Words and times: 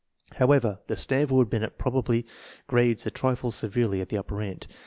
However, 0.37 0.79
the 0.87 0.95
Stanf 0.95 1.31
ord 1.31 1.47
Binet 1.51 1.77
probably 1.77 2.25
grades 2.65 3.05
a 3.05 3.11
trifle 3.11 3.51
severely 3.51 4.01
at 4.01 4.09
"the 4.09 4.17
upper 4.17 4.41
end. 4.41 4.65